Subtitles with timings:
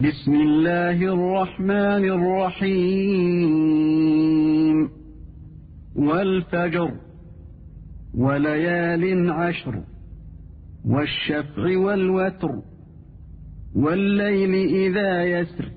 [0.00, 2.04] بسم الله الرحمن
[3.60, 4.90] الرحيم
[5.96, 6.90] والفجر
[8.14, 9.82] وليال عشر
[10.84, 12.52] والشفع والوتر
[13.76, 14.54] والليل
[14.84, 15.70] إذا يسر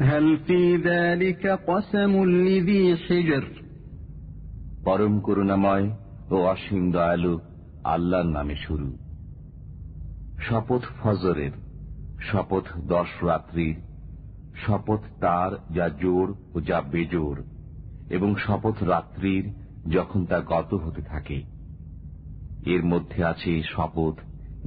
[0.00, 3.44] هل في ذلك قسم لذي حجر
[4.86, 5.86] পরম করুণাময়
[6.30, 7.34] ও অসীম দয়ালু
[7.94, 8.88] আল্লাহর নামে শুরু
[10.46, 11.54] শপথ ফজরের
[12.30, 13.76] শপথ দশ রাত্রির
[14.56, 17.36] শপথ তার যা জোর ও যা বেজোর
[18.10, 19.44] এবং শপথ রাত্রির
[19.88, 21.38] যখন তা গত হতে থাকে
[22.66, 24.16] এর মধ্যে আছে শপথ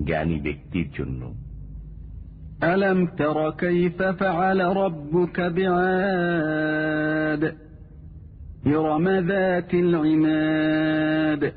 [0.05, 1.22] জ্ঞানী ব্যক্তির জন্য
[2.66, 7.44] ألم تر كيف فعل ربك بعاد
[8.67, 11.54] إرم ذات العماد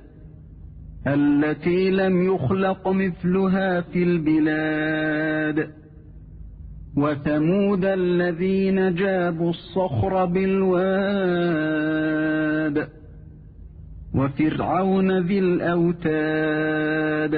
[1.07, 5.59] التي لم يخلق مثلها في البلاد
[6.97, 11.99] وثمود الذين جابوا الصخر بالواد
[14.15, 17.35] وفرعون ذي الأوتاد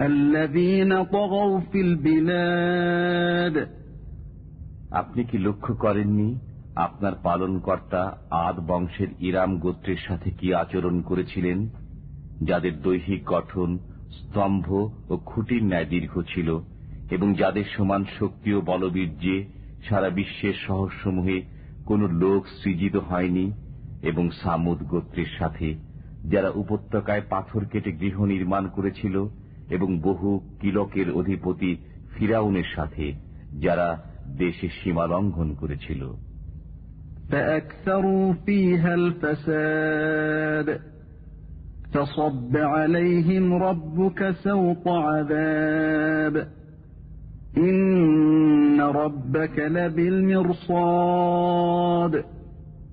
[0.00, 3.56] الذين طغوا في البلاد
[4.92, 6.28] আপনি কি লক্ষ্য করেননি
[6.76, 8.02] আপনার পালনকর্তা
[8.46, 11.58] আদ বংশের ইরাম গোত্রের সাথে কি আচরণ করেছিলেন
[12.42, 13.70] যাদের দৈহিক গঠন
[14.12, 14.66] স্তম্ভ
[15.10, 16.48] ও খুঁটির ন্যায় দীর্ঘ ছিল
[17.10, 19.44] এবং যাদের সমান শক্তি ও বলবীর্যে
[19.88, 21.42] সারা বিশ্বের শহরসমূহে
[21.86, 23.52] কোন লোক সৃজিত হয়নি
[24.02, 25.74] এবং সামুদ গোত্রের সাথে
[26.24, 29.28] যারা উপত্যকায় পাথর কেটে গৃহ নির্মাণ করেছিল
[29.70, 31.76] এবং বহু কিলকের অধিপতি
[32.18, 33.12] ফিরাউনের সাথে
[33.60, 34.02] যারা
[34.36, 36.04] দেশে সীমা লঙ্ঘন করেছিল
[37.30, 40.68] فأكثروا فيها الفساد
[41.94, 45.20] فصب عليهم ربك سوط عذاب إن ربك
[46.34, 46.48] لبالمرصاد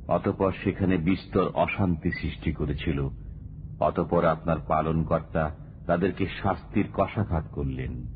[0.09, 3.09] অতপর সেখানে বিস্তর অশান্তি সৃষ্টি করেছিল।
[3.81, 5.51] অতপর আপনার পালনকর্তা
[5.87, 8.07] তাদেরকে শাস্তির কষাঘাত করলেন।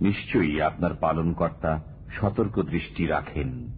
[0.00, 1.82] নিশ্চয়ই আপনার পালনকর্তা
[2.20, 3.77] সতর্ক দৃষ্টি রাখেন।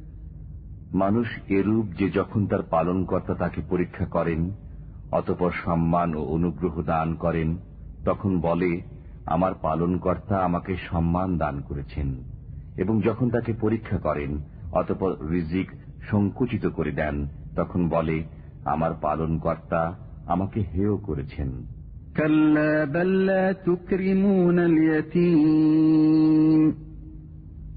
[0.92, 4.50] মানুষ এরূপ যে যখন তার পালনকর্তা তাকে পরীক্ষা করেন
[5.10, 7.56] অতপর সম্মান ও অনুগ্রহ দান করেন
[8.04, 8.80] তখন বলে
[9.26, 12.16] আমার পালনকর্তা আমাকে সম্মান দান করেছেন
[12.76, 14.40] এবং যখন তাকে পরীক্ষা করেন
[14.72, 15.70] অতপর রিজিক
[16.10, 18.24] সংকুচিত করে দেন তখন বলে
[18.64, 19.96] আমার পালনকর্তা
[20.26, 21.66] আমাকে হেয় করেছেন
[22.16, 26.74] كلا بل لا تكرمون اليتيم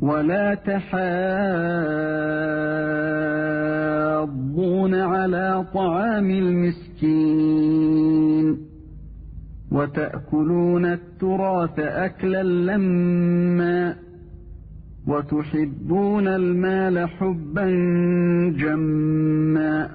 [0.03, 0.55] ولا
[3.59, 7.89] تحاضون على طعام المسكين
[9.72, 13.95] وتأكلون التراث أكلا لما
[15.07, 17.67] وتحبون المال حبا
[18.57, 19.89] جما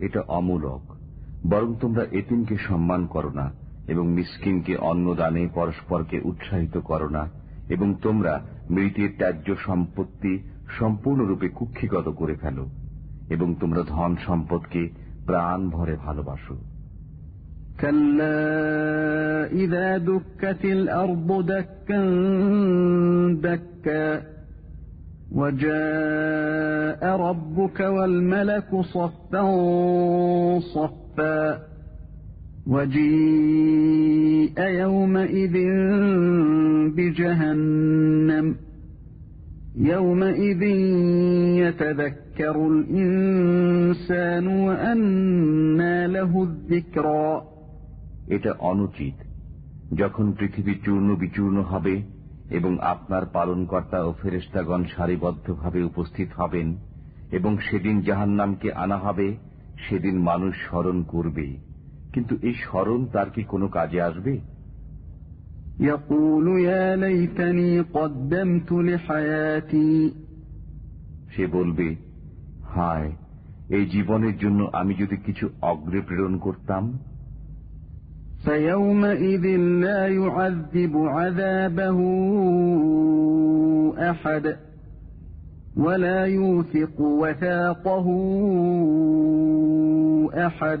[0.00, 0.82] এটা অমূলক
[1.50, 3.46] বরং তোমরা এতিমকে সম্মান করো না
[3.92, 7.22] এবং মিসকিনকে অন্নদানে পরস্পরকে উৎসাহিত করো না
[7.68, 8.34] এবং তোমরা
[8.70, 10.32] মৃতের ত্যায্য সম্পত্তি
[10.78, 12.64] সম্পূর্ণরূপে কুক্ষিগত করে ফেলো
[13.28, 14.82] এবং তোমরা ধন সম্পদকে
[15.26, 16.56] প্রাণ ভরে ভালোবাসো
[17.78, 22.00] كلا إذا دكت الأرض دكا
[23.40, 24.22] دكا
[25.32, 29.42] وجاء ربك والملك صفا
[30.74, 31.38] صفا
[32.68, 35.56] وجيء يومئذ
[36.96, 38.46] بجهنم
[39.76, 40.62] يومئذ
[41.62, 47.28] يتذكر الإنسان وأنى له الذكرى
[48.28, 49.16] এটা অনুচিত
[49.94, 51.94] যখন পৃথিবী চূর্ণ বিচূর্ণ হবে
[52.50, 56.68] এবং আপনার পালনকর্তা ও ফেরেস্তাগণ সারিবদ্ধভাবে উপস্থিত হবেন
[57.30, 59.28] এবং সেদিন জাহান নামকে আনা হবে
[59.84, 61.46] সেদিন মানুষ স্মরণ করবে
[62.14, 64.34] কিন্তু এই স্মরণ তার কি কোনো কাজে আসবে
[65.80, 69.94] يقول يا ليتني قدمت لحياتي
[71.34, 71.88] সে বলবে
[72.72, 73.10] হায়
[73.70, 76.84] এই জীবনের জন্য আমি যদি কিছু অগ্রে প্রেরণ করতাম
[78.44, 79.44] فيومئذ
[79.84, 81.98] لا يعذب عذابه
[84.10, 84.44] أحد
[85.76, 88.06] ولا يوثق وثاقه
[90.46, 90.80] أحد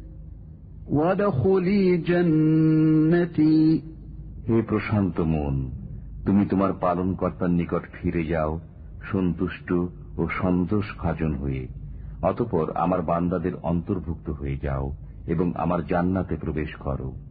[4.49, 5.71] হে প্রশান্ত মন,
[6.25, 8.59] তুমি তোমার পালনকর্তার নিকট ফিরে যাও,
[9.11, 9.71] সন্তুষ্ট
[10.17, 11.67] ও সন্তোষ ভাজন হয়ে।
[12.21, 14.93] অতপর আমার বান্দাদের অন্তর্ভুক্ত হয়ে যাও
[15.27, 17.30] এবং আমার জান্নাতে প্রবেশ করো।